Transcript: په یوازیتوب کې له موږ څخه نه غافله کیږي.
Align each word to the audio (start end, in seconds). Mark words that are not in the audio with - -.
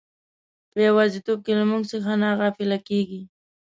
په 0.71 0.77
یوازیتوب 0.87 1.39
کې 1.45 1.53
له 1.59 1.63
موږ 1.71 1.83
څخه 1.91 2.11
نه 2.21 2.29
غافله 2.39 2.77
کیږي. 2.87 3.21